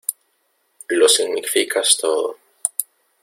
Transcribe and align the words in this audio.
lo 0.87 1.07
significas 1.07 1.95
todo. 1.95 2.35